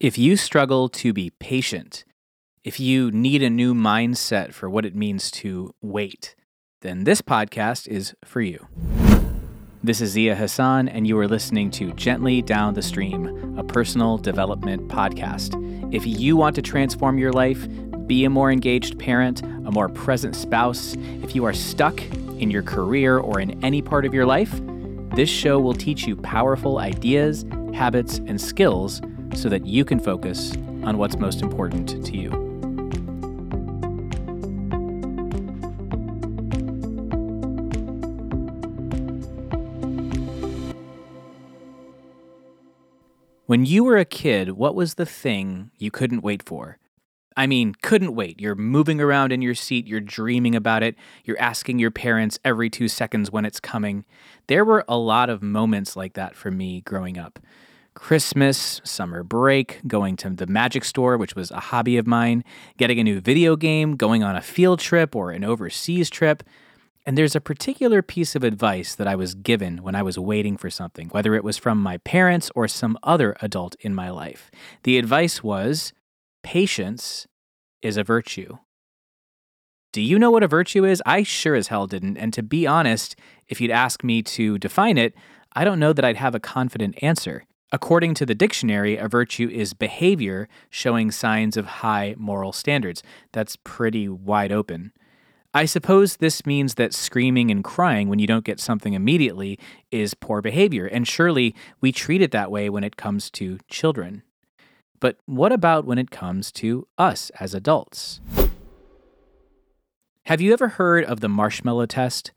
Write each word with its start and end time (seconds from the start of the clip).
If 0.00 0.16
you 0.16 0.38
struggle 0.38 0.88
to 0.88 1.12
be 1.12 1.28
patient, 1.28 2.06
if 2.64 2.80
you 2.80 3.10
need 3.10 3.42
a 3.42 3.50
new 3.50 3.74
mindset 3.74 4.54
for 4.54 4.70
what 4.70 4.86
it 4.86 4.96
means 4.96 5.30
to 5.32 5.74
wait, 5.82 6.34
then 6.80 7.04
this 7.04 7.20
podcast 7.20 7.86
is 7.86 8.14
for 8.24 8.40
you. 8.40 8.66
This 9.84 10.00
is 10.00 10.12
Zia 10.12 10.36
Hassan, 10.36 10.88
and 10.88 11.06
you 11.06 11.18
are 11.18 11.28
listening 11.28 11.70
to 11.72 11.92
Gently 11.92 12.40
Down 12.40 12.72
the 12.72 12.80
Stream, 12.80 13.58
a 13.58 13.62
personal 13.62 14.16
development 14.16 14.88
podcast. 14.88 15.54
If 15.94 16.06
you 16.06 16.34
want 16.34 16.56
to 16.56 16.62
transform 16.62 17.18
your 17.18 17.34
life, 17.34 17.68
be 18.06 18.24
a 18.24 18.30
more 18.30 18.50
engaged 18.50 18.98
parent, 18.98 19.42
a 19.42 19.70
more 19.70 19.90
present 19.90 20.34
spouse, 20.34 20.96
if 21.22 21.34
you 21.34 21.44
are 21.44 21.52
stuck 21.52 22.00
in 22.40 22.50
your 22.50 22.62
career 22.62 23.18
or 23.18 23.38
in 23.38 23.62
any 23.62 23.82
part 23.82 24.06
of 24.06 24.14
your 24.14 24.24
life, 24.24 24.62
this 25.14 25.28
show 25.28 25.60
will 25.60 25.74
teach 25.74 26.06
you 26.06 26.16
powerful 26.16 26.78
ideas, 26.78 27.44
habits, 27.74 28.16
and 28.16 28.40
skills 28.40 29.02
so 29.34 29.48
that 29.48 29.66
you 29.66 29.84
can 29.84 30.00
focus 30.00 30.52
on 30.84 30.98
what's 30.98 31.16
most 31.16 31.42
important 31.42 32.04
to 32.04 32.16
you. 32.16 32.50
When 43.50 43.66
you 43.66 43.82
were 43.82 43.96
a 43.96 44.04
kid, 44.04 44.50
what 44.52 44.76
was 44.76 44.94
the 44.94 45.04
thing 45.04 45.72
you 45.76 45.90
couldn't 45.90 46.22
wait 46.22 46.40
for? 46.40 46.78
I 47.36 47.48
mean, 47.48 47.74
couldn't 47.82 48.14
wait. 48.14 48.40
You're 48.40 48.54
moving 48.54 49.00
around 49.00 49.32
in 49.32 49.42
your 49.42 49.56
seat, 49.56 49.88
you're 49.88 50.00
dreaming 50.00 50.54
about 50.54 50.84
it, 50.84 50.94
you're 51.24 51.40
asking 51.40 51.80
your 51.80 51.90
parents 51.90 52.38
every 52.44 52.70
two 52.70 52.86
seconds 52.86 53.32
when 53.32 53.44
it's 53.44 53.58
coming. 53.58 54.04
There 54.46 54.64
were 54.64 54.84
a 54.86 54.96
lot 54.96 55.30
of 55.30 55.42
moments 55.42 55.96
like 55.96 56.12
that 56.12 56.36
for 56.36 56.52
me 56.52 56.82
growing 56.82 57.18
up. 57.18 57.40
Christmas, 57.94 58.80
summer 58.84 59.22
break, 59.22 59.80
going 59.86 60.16
to 60.16 60.30
the 60.30 60.46
magic 60.46 60.84
store, 60.84 61.16
which 61.16 61.34
was 61.34 61.50
a 61.50 61.60
hobby 61.60 61.96
of 61.96 62.06
mine, 62.06 62.44
getting 62.76 62.98
a 62.98 63.04
new 63.04 63.20
video 63.20 63.56
game, 63.56 63.96
going 63.96 64.22
on 64.22 64.36
a 64.36 64.42
field 64.42 64.80
trip 64.80 65.16
or 65.16 65.30
an 65.30 65.44
overseas 65.44 66.08
trip. 66.08 66.42
And 67.06 67.16
there's 67.16 67.34
a 67.34 67.40
particular 67.40 68.02
piece 68.02 68.36
of 68.36 68.44
advice 68.44 68.94
that 68.94 69.08
I 69.08 69.16
was 69.16 69.34
given 69.34 69.82
when 69.82 69.94
I 69.94 70.02
was 70.02 70.18
waiting 70.18 70.56
for 70.56 70.70
something, 70.70 71.08
whether 71.08 71.34
it 71.34 71.44
was 71.44 71.56
from 71.56 71.78
my 71.78 71.96
parents 71.98 72.50
or 72.54 72.68
some 72.68 72.98
other 73.02 73.36
adult 73.40 73.74
in 73.80 73.94
my 73.94 74.10
life. 74.10 74.50
The 74.84 74.98
advice 74.98 75.42
was 75.42 75.92
patience 76.42 77.26
is 77.82 77.96
a 77.96 78.04
virtue. 78.04 78.58
Do 79.92 80.00
you 80.00 80.18
know 80.18 80.30
what 80.30 80.44
a 80.44 80.48
virtue 80.48 80.84
is? 80.84 81.02
I 81.04 81.24
sure 81.24 81.56
as 81.56 81.68
hell 81.68 81.86
didn't. 81.86 82.16
And 82.16 82.32
to 82.34 82.42
be 82.42 82.66
honest, 82.66 83.16
if 83.48 83.60
you'd 83.60 83.72
ask 83.72 84.04
me 84.04 84.22
to 84.22 84.58
define 84.58 84.96
it, 84.96 85.14
I 85.52 85.64
don't 85.64 85.80
know 85.80 85.92
that 85.92 86.04
I'd 86.04 86.16
have 86.16 86.36
a 86.36 86.40
confident 86.40 87.02
answer. 87.02 87.44
According 87.72 88.14
to 88.14 88.26
the 88.26 88.34
dictionary, 88.34 88.96
a 88.96 89.06
virtue 89.06 89.48
is 89.48 89.74
behavior 89.74 90.48
showing 90.70 91.10
signs 91.10 91.56
of 91.56 91.66
high 91.66 92.16
moral 92.18 92.52
standards. 92.52 93.02
That's 93.32 93.56
pretty 93.62 94.08
wide 94.08 94.50
open. 94.50 94.92
I 95.54 95.64
suppose 95.64 96.16
this 96.16 96.46
means 96.46 96.74
that 96.74 96.94
screaming 96.94 97.50
and 97.50 97.62
crying 97.62 98.08
when 98.08 98.18
you 98.18 98.26
don't 98.26 98.44
get 98.44 98.60
something 98.60 98.94
immediately 98.94 99.58
is 99.90 100.14
poor 100.14 100.40
behavior, 100.40 100.86
and 100.86 101.06
surely 101.06 101.54
we 101.80 101.90
treat 101.92 102.22
it 102.22 102.30
that 102.32 102.50
way 102.50 102.70
when 102.70 102.84
it 102.84 102.96
comes 102.96 103.30
to 103.32 103.58
children. 103.68 104.22
But 105.00 105.16
what 105.26 105.52
about 105.52 105.86
when 105.86 105.98
it 105.98 106.10
comes 106.10 106.52
to 106.52 106.86
us 106.98 107.30
as 107.40 107.54
adults? 107.54 108.20
Have 110.26 110.40
you 110.40 110.52
ever 110.52 110.68
heard 110.68 111.04
of 111.04 111.20
the 111.20 111.28
marshmallow 111.28 111.86
test? 111.86 112.30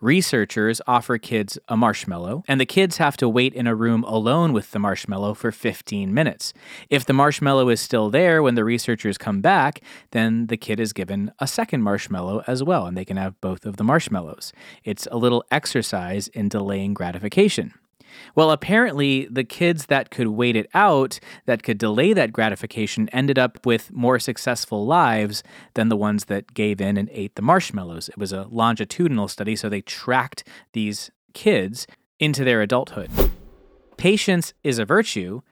Researchers 0.00 0.80
offer 0.86 1.18
kids 1.18 1.58
a 1.66 1.76
marshmallow, 1.76 2.44
and 2.46 2.60
the 2.60 2.66
kids 2.66 2.98
have 2.98 3.16
to 3.16 3.28
wait 3.28 3.52
in 3.52 3.66
a 3.66 3.74
room 3.74 4.04
alone 4.04 4.52
with 4.52 4.70
the 4.70 4.78
marshmallow 4.78 5.34
for 5.34 5.50
15 5.50 6.14
minutes. 6.14 6.52
If 6.88 7.04
the 7.04 7.12
marshmallow 7.12 7.68
is 7.68 7.80
still 7.80 8.08
there 8.08 8.40
when 8.40 8.54
the 8.54 8.64
researchers 8.64 9.18
come 9.18 9.40
back, 9.40 9.82
then 10.12 10.46
the 10.46 10.56
kid 10.56 10.78
is 10.78 10.92
given 10.92 11.32
a 11.40 11.48
second 11.48 11.82
marshmallow 11.82 12.44
as 12.46 12.62
well, 12.62 12.86
and 12.86 12.96
they 12.96 13.04
can 13.04 13.16
have 13.16 13.40
both 13.40 13.66
of 13.66 13.76
the 13.76 13.82
marshmallows. 13.82 14.52
It's 14.84 15.08
a 15.10 15.16
little 15.16 15.44
exercise 15.50 16.28
in 16.28 16.48
delaying 16.48 16.94
gratification. 16.94 17.74
Well, 18.34 18.50
apparently, 18.50 19.26
the 19.30 19.44
kids 19.44 19.86
that 19.86 20.10
could 20.10 20.28
wait 20.28 20.56
it 20.56 20.68
out, 20.74 21.20
that 21.46 21.62
could 21.62 21.78
delay 21.78 22.12
that 22.12 22.32
gratification, 22.32 23.08
ended 23.10 23.38
up 23.38 23.64
with 23.66 23.92
more 23.92 24.18
successful 24.18 24.86
lives 24.86 25.42
than 25.74 25.88
the 25.88 25.96
ones 25.96 26.26
that 26.26 26.54
gave 26.54 26.80
in 26.80 26.96
and 26.96 27.08
ate 27.12 27.34
the 27.34 27.42
marshmallows. 27.42 28.08
It 28.08 28.18
was 28.18 28.32
a 28.32 28.46
longitudinal 28.50 29.28
study, 29.28 29.56
so 29.56 29.68
they 29.68 29.80
tracked 29.80 30.44
these 30.72 31.10
kids 31.34 31.86
into 32.18 32.44
their 32.44 32.62
adulthood. 32.62 33.10
Patience 33.96 34.54
is 34.62 34.78
a 34.78 34.84
virtue, 34.84 35.42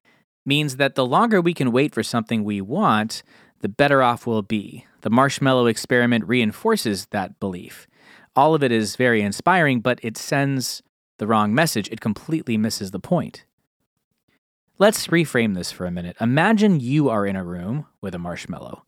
means 0.44 0.76
that 0.76 0.94
the 0.94 1.06
longer 1.06 1.40
we 1.40 1.52
can 1.52 1.72
wait 1.72 1.92
for 1.92 2.02
something 2.02 2.44
we 2.44 2.60
want, 2.60 3.22
the 3.60 3.68
better 3.68 4.02
off 4.02 4.26
we'll 4.26 4.42
be. 4.42 4.86
The 5.00 5.10
marshmallow 5.10 5.66
experiment 5.66 6.26
reinforces 6.26 7.06
that 7.06 7.38
belief. 7.40 7.86
All 8.34 8.54
of 8.54 8.62
it 8.62 8.70
is 8.70 8.96
very 8.96 9.22
inspiring, 9.22 9.80
but 9.80 9.98
it 10.02 10.16
sends 10.16 10.82
the 11.18 11.26
wrong 11.26 11.54
message, 11.54 11.88
it 11.90 12.00
completely 12.00 12.56
misses 12.56 12.90
the 12.90 13.00
point. 13.00 13.44
Let's 14.78 15.06
reframe 15.06 15.54
this 15.54 15.72
for 15.72 15.86
a 15.86 15.90
minute. 15.90 16.16
Imagine 16.20 16.80
you 16.80 17.08
are 17.08 17.26
in 17.26 17.36
a 17.36 17.44
room 17.44 17.86
with 18.02 18.14
a 18.14 18.18
marshmallow. 18.18 18.84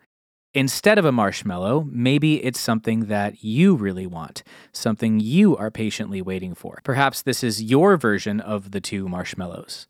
Instead 0.55 0.99
of 0.99 1.05
a 1.05 1.13
marshmallow, 1.13 1.87
maybe 1.91 2.45
it's 2.45 2.61
something 2.61 3.07
that 3.07 3.45
you 3.45 3.75
really 3.75 4.07
want, 4.07 4.43
something 4.73 5.21
you 5.21 5.57
are 5.57 5.71
patiently 5.71 6.21
waiting 6.21 6.55
for. 6.55 6.81
Perhaps 6.85 7.23
this 7.23 7.45
is 7.45 7.63
your 7.63 7.97
version 7.97 8.41
of 8.41 8.71
the 8.71 8.81
two 8.81 9.09
marshmallows. 9.09 9.87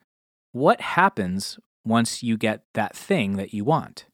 What 0.52 0.80
happens 0.80 1.58
once 1.84 2.22
you 2.22 2.36
get 2.36 2.62
that 2.74 2.96
thing 2.96 3.36
that 3.36 3.54
you 3.54 3.64
want? 3.64 4.06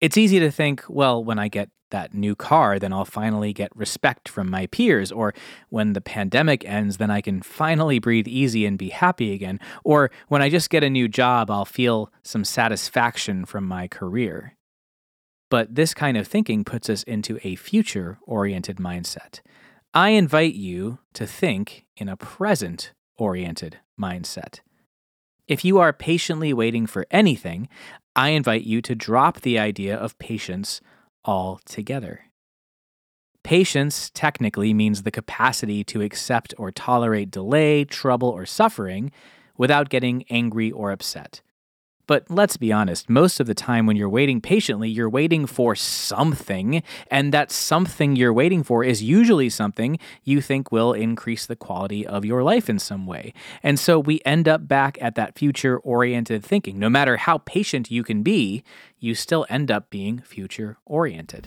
It's 0.00 0.16
easy 0.16 0.38
to 0.38 0.50
think, 0.50 0.84
well, 0.88 1.22
when 1.22 1.38
I 1.38 1.48
get 1.48 1.70
that 1.90 2.14
new 2.14 2.34
car, 2.34 2.78
then 2.78 2.92
I'll 2.92 3.04
finally 3.04 3.52
get 3.52 3.74
respect 3.76 4.28
from 4.28 4.50
my 4.50 4.66
peers. 4.66 5.12
Or 5.12 5.34
when 5.68 5.92
the 5.92 6.00
pandemic 6.00 6.64
ends, 6.64 6.96
then 6.96 7.10
I 7.10 7.20
can 7.20 7.42
finally 7.42 7.98
breathe 7.98 8.28
easy 8.28 8.66
and 8.66 8.78
be 8.78 8.90
happy 8.90 9.32
again. 9.32 9.60
Or 9.84 10.10
when 10.28 10.42
I 10.42 10.48
just 10.48 10.70
get 10.70 10.84
a 10.84 10.90
new 10.90 11.08
job, 11.08 11.50
I'll 11.50 11.64
feel 11.64 12.12
some 12.22 12.44
satisfaction 12.44 13.44
from 13.44 13.64
my 13.66 13.88
career. 13.88 14.56
But 15.50 15.74
this 15.74 15.94
kind 15.94 16.16
of 16.16 16.28
thinking 16.28 16.64
puts 16.64 16.88
us 16.88 17.02
into 17.02 17.38
a 17.42 17.56
future 17.56 18.18
oriented 18.26 18.76
mindset. 18.76 19.40
I 19.92 20.10
invite 20.10 20.54
you 20.54 21.00
to 21.14 21.26
think 21.26 21.86
in 21.96 22.08
a 22.08 22.16
present 22.16 22.92
oriented 23.18 23.78
mindset. 24.00 24.60
If 25.48 25.64
you 25.64 25.80
are 25.80 25.92
patiently 25.92 26.52
waiting 26.52 26.86
for 26.86 27.06
anything, 27.10 27.68
I 28.14 28.30
invite 28.30 28.62
you 28.62 28.80
to 28.82 28.94
drop 28.94 29.40
the 29.40 29.58
idea 29.58 29.96
of 29.96 30.18
patience 30.20 30.80
altogether. 31.24 32.24
Patience 33.42 34.10
technically 34.12 34.74
means 34.74 35.02
the 35.02 35.10
capacity 35.10 35.82
to 35.84 36.02
accept 36.02 36.54
or 36.58 36.70
tolerate 36.70 37.30
delay, 37.30 37.84
trouble, 37.84 38.28
or 38.28 38.44
suffering 38.44 39.10
without 39.56 39.88
getting 39.88 40.24
angry 40.30 40.70
or 40.70 40.90
upset. 40.90 41.40
But 42.10 42.28
let's 42.28 42.56
be 42.56 42.72
honest, 42.72 43.08
most 43.08 43.38
of 43.38 43.46
the 43.46 43.54
time 43.54 43.86
when 43.86 43.94
you're 43.94 44.08
waiting 44.08 44.40
patiently, 44.40 44.88
you're 44.88 45.08
waiting 45.08 45.46
for 45.46 45.76
something, 45.76 46.82
and 47.08 47.32
that 47.32 47.52
something 47.52 48.16
you're 48.16 48.32
waiting 48.32 48.64
for 48.64 48.82
is 48.82 49.00
usually 49.00 49.48
something 49.48 49.96
you 50.24 50.40
think 50.40 50.72
will 50.72 50.92
increase 50.92 51.46
the 51.46 51.54
quality 51.54 52.04
of 52.04 52.24
your 52.24 52.42
life 52.42 52.68
in 52.68 52.80
some 52.80 53.06
way. 53.06 53.32
And 53.62 53.78
so 53.78 54.00
we 54.00 54.20
end 54.24 54.48
up 54.48 54.66
back 54.66 54.98
at 55.00 55.14
that 55.14 55.38
future 55.38 55.78
oriented 55.78 56.44
thinking. 56.44 56.80
No 56.80 56.90
matter 56.90 57.16
how 57.16 57.38
patient 57.38 57.92
you 57.92 58.02
can 58.02 58.24
be, 58.24 58.64
you 58.98 59.14
still 59.14 59.46
end 59.48 59.70
up 59.70 59.88
being 59.88 60.18
future 60.18 60.78
oriented. 60.84 61.46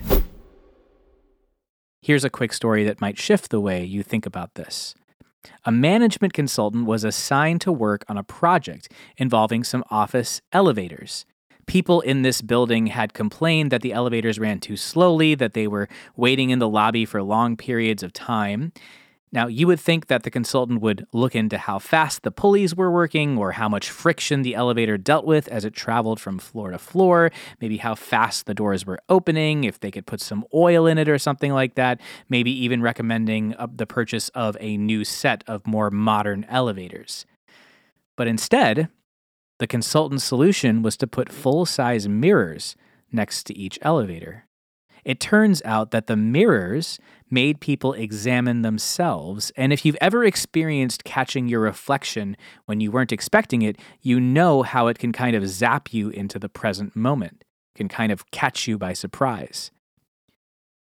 Here's 2.02 2.24
a 2.24 2.30
quick 2.30 2.54
story 2.54 2.86
that 2.86 3.02
might 3.02 3.18
shift 3.18 3.50
the 3.50 3.60
way 3.60 3.84
you 3.84 4.02
think 4.02 4.26
about 4.26 4.56
this. 4.56 4.96
A 5.66 5.72
management 5.72 6.34
consultant 6.34 6.86
was 6.86 7.04
assigned 7.04 7.62
to 7.62 7.72
work 7.72 8.04
on 8.08 8.18
a 8.18 8.24
project 8.24 8.92
involving 9.18 9.64
some 9.64 9.84
office 9.90 10.42
elevators. 10.52 11.26
People 11.66 12.02
in 12.02 12.24
this 12.24 12.42
building 12.42 12.88
had 12.88 13.14
complained 13.14 13.72
that 13.72 13.82
the 13.82 13.94
elevators 13.94 14.38
ran 14.40 14.60
too 14.60 14.76
slowly, 14.76 15.34
that 15.36 15.54
they 15.54 15.68
were 15.68 15.88
waiting 16.16 16.50
in 16.50 16.60
the 16.60 16.68
lobby 16.68 17.06
for 17.06 17.24
long 17.24 17.56
periods 17.56 18.04
of 18.04 18.12
time. 18.12 18.74
Now, 19.34 19.48
you 19.48 19.66
would 19.66 19.80
think 19.80 20.08
that 20.08 20.22
the 20.22 20.30
consultant 20.30 20.80
would 20.82 21.08
look 21.12 21.36
into 21.36 21.58
how 21.58 21.80
fast 21.80 22.22
the 22.22 22.30
pulleys 22.30 22.76
were 22.76 22.92
working 22.92 23.36
or 23.36 23.54
how 23.54 23.68
much 23.68 23.90
friction 23.90 24.44
the 24.44 24.54
elevator 24.54 24.96
dealt 24.96 25.26
with 25.26 25.48
as 25.48 25.66
it 25.66 25.74
traveled 25.74 26.20
from 26.20 26.38
floor 26.38 26.70
to 26.70 26.78
floor, 26.78 27.32
maybe 27.60 27.78
how 27.78 27.96
fast 27.96 28.46
the 28.46 28.54
doors 28.54 28.86
were 28.86 29.00
opening, 29.10 29.64
if 29.64 29.80
they 29.80 29.90
could 29.90 30.06
put 30.06 30.22
some 30.22 30.46
oil 30.54 30.86
in 30.86 31.00
it 31.00 31.10
or 31.10 31.18
something 31.18 31.52
like 31.52 31.74
that, 31.74 32.00
maybe 32.30 32.52
even 32.52 32.84
recommending 32.84 33.56
uh, 33.56 33.66
the 33.74 33.88
purchase 33.88 34.30
of 34.30 34.56
a 34.60 34.78
new 34.78 35.04
set 35.04 35.44
of 35.48 35.66
more 35.66 35.90
modern 35.90 36.46
elevators. 36.48 37.26
But 38.16 38.28
instead, 38.28 38.90
the 39.58 39.66
consultant's 39.66 40.24
solution 40.24 40.84
was 40.84 40.96
to 40.98 41.08
put 41.08 41.34
full 41.34 41.66
size 41.66 42.08
mirrors 42.08 42.76
next 43.12 43.46
to 43.48 43.58
each 43.58 43.80
elevator. 43.82 44.46
It 45.06 45.20
turns 45.20 45.62
out 45.66 45.92
that 45.92 46.08
the 46.08 46.16
mirrors 46.16 47.00
made 47.30 47.60
people 47.60 47.94
examine 47.94 48.62
themselves. 48.62 49.52
And 49.58 49.74
if 49.74 49.86
you've 49.86 49.98
ever 50.00 50.24
experienced 50.24 51.04
catching 51.04 51.48
your 51.48 51.60
reflection 51.60 52.38
when 52.66 52.80
you 52.80 52.92
weren't 52.92 53.12
expecting 53.12 53.62
it, 53.64 53.78
you 54.02 54.20
know 54.20 54.64
how 54.64 54.88
it 54.88 55.00
can 55.00 55.12
kind 55.12 55.36
of 55.36 55.48
zap 55.48 55.94
you 55.94 56.10
into 56.10 56.40
the 56.40 56.50
present 56.50 56.96
moment, 56.96 57.44
can 57.76 57.88
kind 57.88 58.12
of 58.12 58.30
catch 58.32 58.68
you 58.68 58.78
by 58.78 58.94
surprise. 58.94 59.72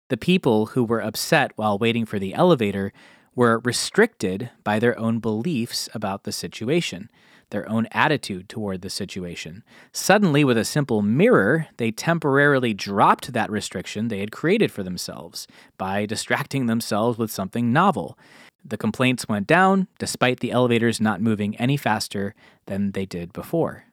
The 0.09 0.17
people 0.17 0.67
who 0.67 0.83
were 0.83 1.01
upset 1.01 1.51
while 1.55 1.79
waiting 1.79 2.05
for 2.05 2.19
the 2.19 2.33
elevator 2.35 2.93
were 3.33 3.59
restricted 3.59 4.51
by 4.63 4.79
their 4.79 4.97
own 4.97 5.19
beliefs 5.19 5.89
about 5.93 6.23
the 6.23 6.31
situation 6.31 7.09
their 7.49 7.67
own 7.69 7.87
attitude 7.91 8.49
toward 8.49 8.81
the 8.81 8.89
situation. 8.89 9.63
Suddenly, 9.91 10.43
with 10.43 10.57
a 10.57 10.65
simple 10.65 11.01
mirror, 11.01 11.67
they 11.77 11.91
temporarily 11.91 12.73
dropped 12.73 13.33
that 13.33 13.49
restriction 13.49 14.07
they 14.07 14.19
had 14.19 14.31
created 14.31 14.71
for 14.71 14.83
themselves 14.83 15.47
by 15.77 16.05
distracting 16.05 16.65
themselves 16.65 17.17
with 17.17 17.31
something 17.31 17.71
novel. 17.71 18.17
The 18.63 18.77
complaints 18.77 19.27
went 19.27 19.45
down, 19.45 19.87
despite 19.99 20.39
the 20.39 20.51
elevators 20.51 20.99
not 20.99 21.21
moving 21.21 21.55
any 21.57 21.77
faster 21.77 22.33
than 22.65 22.91
they 22.93 23.05
did 23.05 23.31
before. 23.31 23.85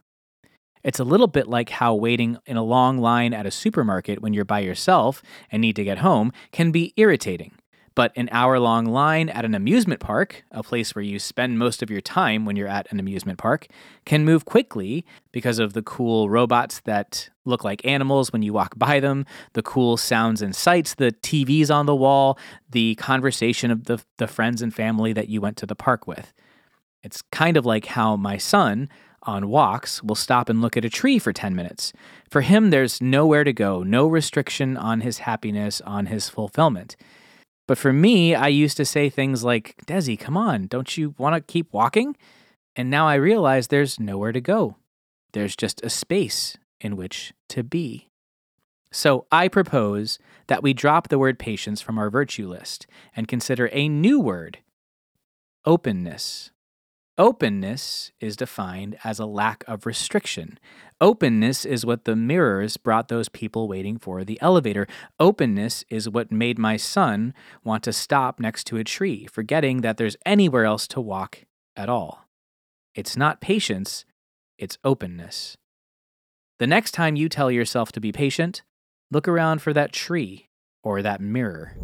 It's 0.83 0.99
a 0.99 1.05
little 1.05 1.29
bit 1.29 1.47
like 1.47 1.71
how 1.71 1.95
waiting 1.95 2.39
in 2.47 2.57
a 2.57 2.63
long 2.63 2.99
line 2.99 3.33
at 3.33 3.47
a 3.47 3.51
supermarket 3.51 4.21
when 4.21 4.33
you're 4.33 4.45
by 4.45 4.61
yourself 4.61 5.23
and 5.51 5.61
need 5.61 5.77
to 5.77 5.85
get 5.85 5.99
home 5.99 6.33
can 6.51 6.73
be 6.73 6.93
irritating. 6.97 7.53
But 7.95 8.13
an 8.17 8.29
hour 8.33 8.59
long 8.59 8.87
line 8.87 9.29
at 9.29 9.45
an 9.45 9.55
amusement 9.55 10.01
park, 10.01 10.45
a 10.51 10.63
place 10.63 10.95
where 10.95 11.05
you 11.05 11.19
spend 11.19 11.59
most 11.59 11.83
of 11.83 11.91
your 11.91 12.01
time 12.01 12.45
when 12.45 12.57
you're 12.57 12.69
at 12.69 12.91
an 12.91 12.99
amusement 12.99 13.39
park, 13.39 13.67
can 14.05 14.25
move 14.25 14.45
quickly 14.45 15.05
because 15.31 15.59
of 15.59 15.75
the 15.75 15.83
cool 15.83 16.31
robots 16.31 16.81
that 16.81 17.29
look 17.45 17.65
like 17.65 17.85
animals 17.85 18.33
when 18.33 18.43
you 18.43 18.53
walk 18.53 18.79
by 18.79 19.01
them, 19.01 19.27
the 19.53 19.63
cool 19.63 19.97
sounds 19.97 20.41
and 20.41 20.55
sights, 20.55 20.95
the 20.95 21.13
TVs 21.13 21.75
on 21.75 21.87
the 21.87 21.97
wall, 21.97 22.39
the 22.71 22.95
conversation 22.95 23.71
of 23.71 23.85
the, 23.85 24.03
the 24.19 24.29
friends 24.29 24.63
and 24.63 24.75
family 24.75 25.13
that 25.13 25.29
you 25.29 25.41
went 25.41 25.57
to 25.59 25.67
the 25.67 25.75
park 25.75 26.07
with. 26.07 26.33
It's 27.03 27.23
kind 27.33 27.57
of 27.57 27.67
like 27.67 27.87
how 27.87 28.17
my 28.17 28.37
son, 28.39 28.89
on 29.25 29.49
walks, 29.49 30.03
will 30.03 30.15
stop 30.15 30.49
and 30.49 30.61
look 30.61 30.77
at 30.77 30.85
a 30.85 30.91
tree 30.91 31.19
for 31.19 31.33
10 31.33 31.55
minutes. 31.55 31.93
For 32.31 32.43
him, 32.43 32.71
there's 32.71 33.01
nowhere 33.01 33.45
to 33.45 33.53
go, 33.53 33.83
no 33.83 34.07
restriction 34.07 34.77
on 34.77 35.01
his 35.01 35.19
happiness, 35.19 35.81
on 35.83 36.07
his 36.07 36.29
fulfillment. 36.29 36.97
But 37.73 37.79
for 37.79 37.95
me, 37.95 38.35
I 38.35 38.49
used 38.49 38.77
to 38.77 38.85
say 38.85 39.09
things 39.09 39.45
like, 39.45 39.77
Desi, 39.87 40.21
come 40.21 40.37
on, 40.37 40.67
don't 40.67 40.95
you 40.99 41.15
want 41.17 41.35
to 41.37 41.41
keep 41.41 41.73
walking? 41.73 42.19
And 42.77 42.91
now 42.91 43.09
I 43.09 43.15
realize 43.15 43.69
there's 43.69 43.99
nowhere 43.99 44.31
to 44.33 44.43
go. 44.43 44.77
There's 45.33 45.57
just 45.57 45.83
a 45.83 45.89
space 45.89 46.59
in 46.83 46.97
which 46.97 47.33
to 47.49 47.65
be. 47.65 48.11
So 48.91 49.25
I 49.33 49.49
propose 49.49 50.19
that 50.49 50.63
we 50.63 50.75
drop 50.75 51.09
the 51.09 51.19
word 51.19 51.39
patience 51.39 51.81
from 51.81 51.97
our 51.97 52.11
virtue 52.11 52.47
list 52.47 52.87
and 53.17 53.27
consider 53.27 53.71
a 53.73 53.89
new 53.89 54.21
word 54.21 54.59
openness. 55.65 56.51
Openness 57.19 58.11
is 58.21 58.37
defined 58.37 58.97
as 59.05 59.19
a 59.19 59.27
lack 59.27 59.65
of 59.69 59.85
restriction. 59.85 60.59
Openness 60.99 61.67
is 61.67 61.85
what 61.85 62.07
the 62.07 62.17
mirrors 62.17 62.79
brought 62.79 63.09
those 63.09 63.29
people 63.29 63.69
waiting 63.69 63.99
for 63.99 64.25
the 64.25 64.41
elevator. 64.41 64.87
Openness 65.21 65.85
is 65.91 66.09
what 66.09 66.33
made 66.33 66.59
my 66.59 66.79
son 66.79 67.35
want 67.65 67.83
to 67.85 67.93
stop 67.93 68.41
next 68.41 68.65
to 68.69 68.79
a 68.79 68.85
tree, 68.85 69.27
forgetting 69.27 69.83
that 69.83 69.99
there's 69.99 70.17
anywhere 70.25 70.65
else 70.65 70.89
to 70.89 71.03
walk 71.03 71.45
at 71.77 71.91
all. 71.91 72.25
It's 72.95 73.15
not 73.15 73.43
patience, 73.43 74.07
it's 74.57 74.79
openness. 74.83 75.59
The 76.59 76.67
next 76.67 76.93
time 76.93 77.17
you 77.17 77.29
tell 77.29 77.51
yourself 77.51 77.93
to 77.93 78.01
be 78.01 78.13
patient, 78.13 78.63
look 79.11 79.29
around 79.29 79.61
for 79.61 79.75
that 79.75 79.93
tree 79.93 80.49
or 80.83 81.03
that 81.03 81.21
mirror. 81.21 81.77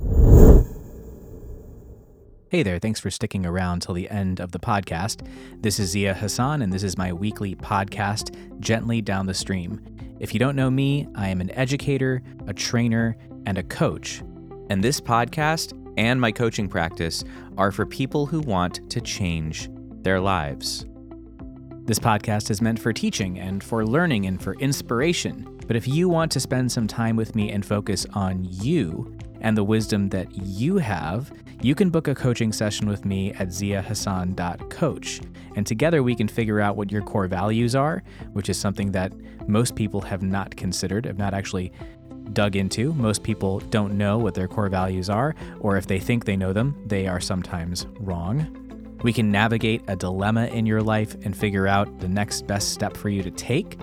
Hey 2.50 2.62
there, 2.62 2.78
thanks 2.78 2.98
for 2.98 3.10
sticking 3.10 3.44
around 3.44 3.82
till 3.82 3.94
the 3.94 4.08
end 4.08 4.40
of 4.40 4.52
the 4.52 4.58
podcast. 4.58 5.20
This 5.60 5.78
is 5.78 5.90
Zia 5.90 6.14
Hassan, 6.14 6.62
and 6.62 6.72
this 6.72 6.82
is 6.82 6.96
my 6.96 7.12
weekly 7.12 7.54
podcast, 7.54 8.34
Gently 8.58 9.02
Down 9.02 9.26
the 9.26 9.34
Stream. 9.34 9.84
If 10.18 10.32
you 10.32 10.40
don't 10.40 10.56
know 10.56 10.70
me, 10.70 11.06
I 11.14 11.28
am 11.28 11.42
an 11.42 11.50
educator, 11.50 12.22
a 12.46 12.54
trainer, 12.54 13.18
and 13.44 13.58
a 13.58 13.62
coach. 13.62 14.22
And 14.70 14.82
this 14.82 14.98
podcast 14.98 15.74
and 15.98 16.18
my 16.18 16.32
coaching 16.32 16.70
practice 16.70 17.22
are 17.58 17.70
for 17.70 17.84
people 17.84 18.24
who 18.24 18.40
want 18.40 18.80
to 18.92 19.02
change 19.02 19.68
their 20.00 20.18
lives. 20.18 20.86
This 21.84 21.98
podcast 21.98 22.50
is 22.50 22.62
meant 22.62 22.78
for 22.80 22.94
teaching 22.94 23.38
and 23.38 23.62
for 23.62 23.84
learning 23.84 24.24
and 24.24 24.42
for 24.42 24.54
inspiration. 24.54 25.46
But 25.66 25.76
if 25.76 25.86
you 25.86 26.08
want 26.08 26.32
to 26.32 26.40
spend 26.40 26.72
some 26.72 26.86
time 26.86 27.14
with 27.14 27.34
me 27.34 27.50
and 27.50 27.62
focus 27.64 28.06
on 28.14 28.46
you, 28.50 29.14
and 29.40 29.56
the 29.56 29.64
wisdom 29.64 30.08
that 30.10 30.32
you 30.34 30.76
have, 30.78 31.32
you 31.60 31.74
can 31.74 31.90
book 31.90 32.08
a 32.08 32.14
coaching 32.14 32.52
session 32.52 32.88
with 32.88 33.04
me 33.04 33.32
at 33.32 33.48
ziahassan.coach. 33.48 35.20
And 35.56 35.66
together 35.66 36.02
we 36.02 36.14
can 36.14 36.28
figure 36.28 36.60
out 36.60 36.76
what 36.76 36.92
your 36.92 37.02
core 37.02 37.26
values 37.26 37.74
are, 37.74 38.02
which 38.32 38.48
is 38.48 38.58
something 38.58 38.92
that 38.92 39.12
most 39.48 39.74
people 39.74 40.00
have 40.02 40.22
not 40.22 40.56
considered, 40.56 41.04
have 41.06 41.18
not 41.18 41.34
actually 41.34 41.72
dug 42.32 42.56
into. 42.56 42.92
Most 42.94 43.22
people 43.22 43.58
don't 43.58 43.96
know 43.96 44.18
what 44.18 44.34
their 44.34 44.48
core 44.48 44.68
values 44.68 45.10
are, 45.10 45.34
or 45.60 45.76
if 45.76 45.86
they 45.86 45.98
think 45.98 46.24
they 46.24 46.36
know 46.36 46.52
them, 46.52 46.80
they 46.86 47.06
are 47.06 47.20
sometimes 47.20 47.86
wrong. 47.98 48.54
We 49.02 49.12
can 49.12 49.30
navigate 49.30 49.82
a 49.86 49.96
dilemma 49.96 50.46
in 50.46 50.66
your 50.66 50.82
life 50.82 51.14
and 51.24 51.36
figure 51.36 51.66
out 51.66 52.00
the 52.00 52.08
next 52.08 52.46
best 52.46 52.72
step 52.72 52.96
for 52.96 53.08
you 53.08 53.22
to 53.22 53.30
take. 53.30 53.78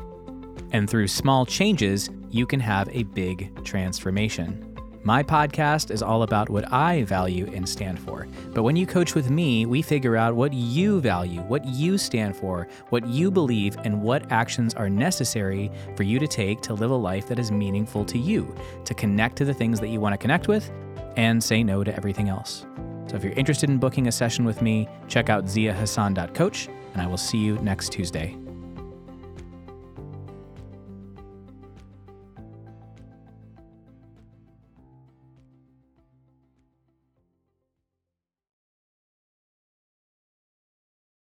And 0.71 0.89
through 0.89 1.07
small 1.07 1.45
changes, 1.45 2.09
you 2.29 2.45
can 2.45 2.59
have 2.59 2.89
a 2.91 3.03
big 3.03 3.63
transformation. 3.63 4.64
My 5.05 5.21
podcast 5.21 5.91
is 5.91 6.01
all 6.01 6.23
about 6.23 6.49
what 6.49 6.73
I 6.73 7.03
value 7.03 7.47
and 7.53 7.69
stand 7.69 7.99
for. 7.99 8.27
But 8.55 8.63
when 8.63 8.75
you 8.75 8.87
coach 8.87 9.13
with 9.13 9.29
me, 9.29 9.67
we 9.67 9.83
figure 9.83 10.17
out 10.17 10.35
what 10.35 10.51
you 10.51 10.99
value, 10.99 11.41
what 11.41 11.63
you 11.63 11.99
stand 11.99 12.35
for, 12.35 12.67
what 12.89 13.05
you 13.07 13.29
believe, 13.29 13.77
and 13.83 14.01
what 14.01 14.31
actions 14.31 14.73
are 14.73 14.89
necessary 14.89 15.69
for 15.95 16.01
you 16.01 16.17
to 16.17 16.25
take 16.25 16.61
to 16.61 16.73
live 16.73 16.89
a 16.89 16.95
life 16.95 17.27
that 17.27 17.37
is 17.37 17.51
meaningful 17.51 18.03
to 18.03 18.17
you, 18.17 18.51
to 18.83 18.95
connect 18.95 19.35
to 19.35 19.45
the 19.45 19.53
things 19.53 19.79
that 19.79 19.89
you 19.89 19.99
want 19.99 20.13
to 20.13 20.17
connect 20.17 20.47
with, 20.47 20.71
and 21.17 21.43
say 21.43 21.63
no 21.63 21.83
to 21.83 21.95
everything 21.95 22.27
else. 22.27 22.65
So 23.05 23.15
if 23.15 23.23
you're 23.23 23.33
interested 23.33 23.69
in 23.69 23.77
booking 23.77 24.07
a 24.07 24.11
session 24.11 24.43
with 24.43 24.63
me, 24.63 24.89
check 25.07 25.29
out 25.29 25.45
ziahassan.coach, 25.45 26.67
and 26.93 27.01
I 27.03 27.05
will 27.05 27.17
see 27.17 27.37
you 27.37 27.59
next 27.59 27.91
Tuesday. 27.91 28.35